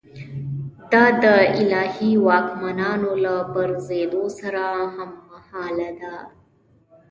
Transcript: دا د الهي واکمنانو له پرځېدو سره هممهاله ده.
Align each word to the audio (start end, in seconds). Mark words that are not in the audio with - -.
دا 0.91 1.05
د 1.23 1.25
الهي 1.61 2.11
واکمنانو 2.27 3.11
له 3.25 3.35
پرځېدو 3.53 4.23
سره 4.39 4.63
هممهاله 4.95 5.89
ده. 5.99 6.15